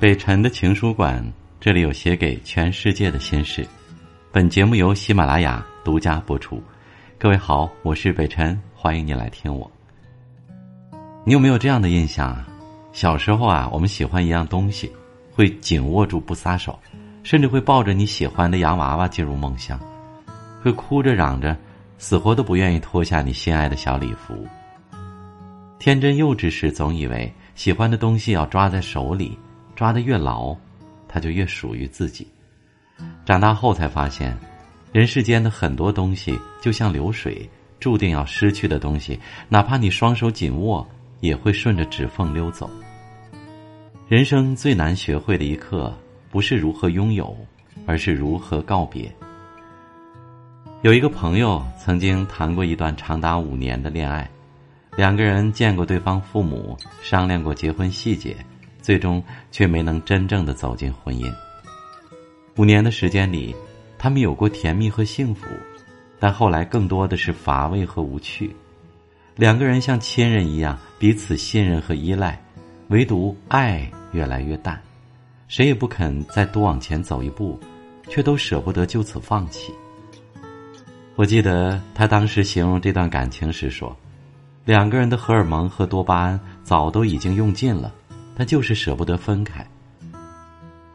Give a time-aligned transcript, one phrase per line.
[0.00, 1.22] 北辰的情书馆，
[1.60, 3.68] 这里有写给全世界的心事。
[4.32, 6.62] 本节目由喜马拉雅独家播出。
[7.18, 9.70] 各位好，我是北辰，欢迎你来听我。
[11.22, 12.48] 你有没有这样的印象啊？
[12.94, 14.90] 小时候啊，我们喜欢一样东西，
[15.30, 16.78] 会紧握住不撒手，
[17.22, 19.78] 甚至会抱着你喜欢的洋娃娃进入梦乡，
[20.62, 21.54] 会哭着嚷着，
[21.98, 24.46] 死活都不愿意脱下你心爱的小礼服。
[25.78, 29.38] 天真幼稚时，总以为喜欢的东西要抓在手里，
[29.80, 30.54] 抓得越牢，
[31.08, 32.28] 它就越属于自己。
[33.24, 34.36] 长大后才发现，
[34.92, 37.48] 人世间的很多东西就像流水，
[37.78, 40.86] 注定要失去的东西，哪怕你双手紧握，
[41.20, 42.68] 也会顺着指缝溜走。
[44.06, 45.90] 人生最难学会的一课，
[46.30, 47.34] 不是如何拥有，
[47.86, 49.10] 而是如何告别。
[50.82, 54.30] 有一个朋友曾经谈过一段长达五年的恋爱，
[54.94, 58.36] 两个人见过对方父母，商量过结婚细节，
[58.90, 61.32] 最终却没能真正的走进婚姻。
[62.56, 63.54] 五年的时间里，
[63.96, 65.46] 他们有过甜蜜和幸福，
[66.18, 68.50] 但后来更多的是乏味和无趣。
[69.36, 72.42] 两个人像亲人一样彼此信任和依赖，
[72.88, 74.82] 唯独爱越来越淡，
[75.46, 77.56] 谁也不肯再多往前走一步，
[78.08, 79.72] 却都舍不得就此放弃。
[81.14, 83.96] 我记得他当时形容这段感情时说
[84.66, 87.94] ：“两个人的荷尔蒙和多巴胺早都已经用尽了，
[88.40, 89.62] 但就是舍不得分开。”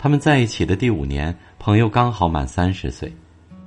[0.00, 3.14] 他们在一起的第五年，朋友刚好满三十岁，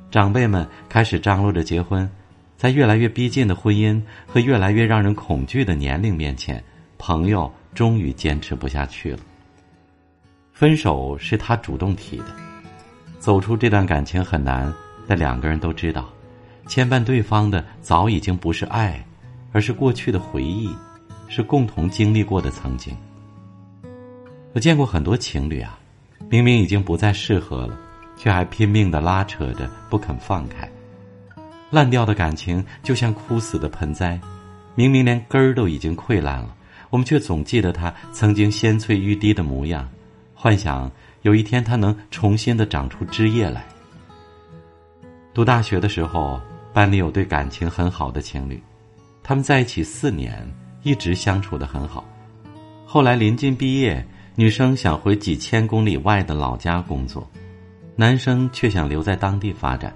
[0.10, 2.10] 长辈们开始张罗着结婚，
[2.58, 6.64] 在越来越逼近的婚姻和越来越让人恐惧的年龄面前，
[6.98, 9.20] 朋友终于坚持不下去了。
[10.54, 12.36] 分手是他主动提的，
[13.20, 14.74] 走出这段感情很难，
[15.06, 16.10] 但两个人都知道，
[16.66, 19.06] 牵绊对方的早已经不是爱，
[19.52, 20.68] 而是过去的回忆，
[21.28, 22.98] 是共同经历过的曾经。
[24.54, 25.78] 我见过很多情侣啊。
[26.30, 27.80] 明明已经不再适合了，
[28.18, 30.70] 却还拼命的拉扯着不肯放开。
[31.70, 34.20] 烂掉的感情就像枯死的盆栽，
[34.76, 36.54] 明明连根儿都已经溃烂了，
[36.90, 39.88] 我们却总记得它曾经鲜翠欲滴的模样，
[40.34, 40.92] 幻想
[41.22, 43.66] 有一天它能重新的长出枝叶来。
[45.34, 46.42] 读大学的时候，
[46.74, 48.62] 班里有对感情很好的情侣，
[49.24, 50.46] 他们在一起四年，
[50.84, 52.04] 一直相处的很好。
[52.86, 54.06] 后来临近毕业。
[54.40, 57.28] 女生想回几千公里外的老家工作，
[57.96, 59.92] 男生却想留在当地发展。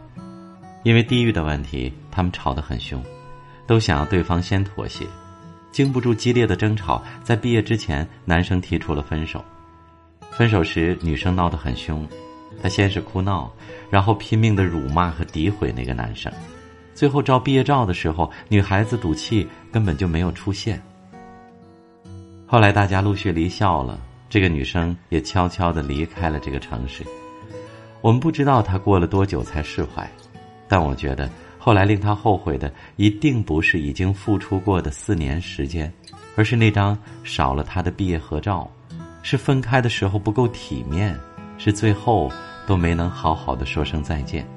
[0.81, 2.99] 因为地域的问题，他们吵得很凶，
[3.67, 5.05] 都想要对方先妥协。
[5.71, 9.45] 经不住激烈的争吵，在毕业之前，男生提出了分手。
[10.31, 12.03] 分手时，女生闹得很凶，
[12.63, 13.53] 她先是哭闹，
[13.91, 16.33] 然后拼命的辱骂和诋毁那个男生。
[16.95, 20.81] 最后照毕业照的时候，女孩子赌气根本就没有出现。
[22.47, 24.01] 后来大家陆续离校了。
[24.31, 27.03] 这个女生也悄悄的离开了这个城市，
[27.99, 30.09] 我们不知道她过了多久才释怀，
[30.69, 35.91] 但我觉得后来令她后悔的一定不是已经付出过的四年时间，
[36.37, 38.71] 而是那张少了她的毕业合照，
[39.21, 41.13] 是分开的时候不够体面，
[41.57, 42.31] 是最后
[42.65, 44.47] 都没能好好的说声再见。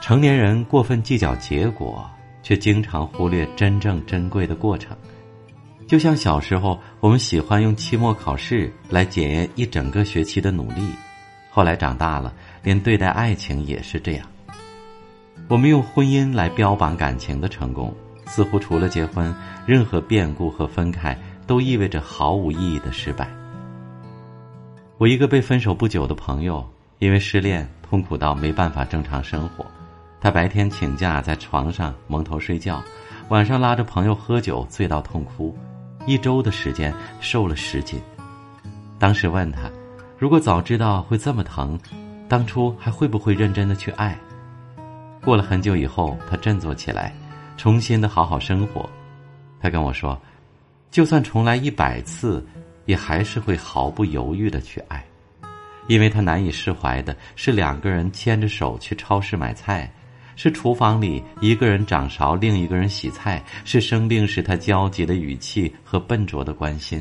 [0.00, 2.08] 成年人过分计较结果，
[2.40, 4.96] 却经常忽略真正珍贵的过程。
[5.86, 10.82] 就像小时候，我们喜欢用期末考试来检验一整个学期的努力；
[11.48, 12.32] 后来长大了，
[12.62, 14.26] 连对待爱情也是这样。
[15.48, 17.94] 我们用婚姻来标榜感情的成功，
[18.26, 19.32] 似乎除了结婚，
[19.64, 23.28] 任何变故和分开都意味着毫无意义的失败。
[24.98, 29.64] 我一个被分手不久的朋友，因为失恋痛苦到没办法正常生活，
[30.20, 32.82] 他白天请假在床上蒙头睡觉，
[33.28, 35.56] 晚上拉着朋友喝酒，醉到痛哭。
[36.06, 38.00] 一周的时间瘦了十斤，
[38.96, 39.68] 当时问他，
[40.16, 41.76] 如果早知道会这么疼，
[42.28, 44.16] 当初还会不会认真的去爱？
[45.24, 47.12] 过了很久以后，他振作起来，
[47.56, 48.88] 重新的好好生活。
[49.60, 50.16] 他跟我说，
[50.92, 52.46] 就算重来一百次，
[52.84, 55.04] 也还是会毫不犹豫的去爱，
[55.88, 59.92] 因为他难以释怀的是两个人牵着手去超市买菜。
[60.36, 67.00] 是厨房里一个人掌勺，另一个人洗菜；是生病时他焦急的语气和笨拙的关心；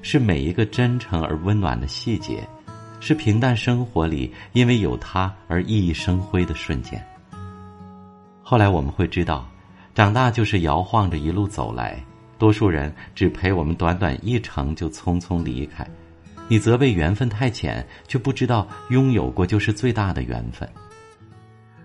[0.00, 2.36] 是每一个真诚而温暖的细节；
[3.00, 7.04] 是平淡生活里因为有他而熠熠生辉的瞬间。
[8.42, 9.46] 后来我们会知道，
[9.92, 12.00] 长大就是摇晃着一路走来，
[12.38, 15.84] 多数人只陪我们短短一程就匆匆离开。
[16.46, 20.66] 你责备缘分太浅，却不知道拥有过就是最大的缘分。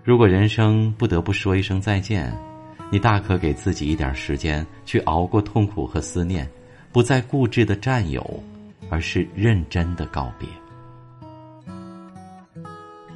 [0.04, 2.30] 如果人生不得不说一声再见，
[2.90, 6.46] 你大可给自己一点时间去熬过痛苦和思念，
[6.92, 8.22] 不再固执的占有，
[8.90, 10.46] 而是认真的告别。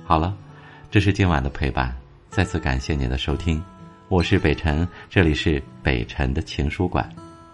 [0.02, 0.34] 好了，
[0.90, 1.94] 这是今晚的陪伴，
[2.30, 3.62] 再次感谢您的收听，
[4.08, 7.06] 我是北辰，这里是北辰的情书馆，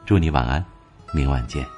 [0.06, 0.64] 祝你晚安，
[1.12, 1.73] 明晚见。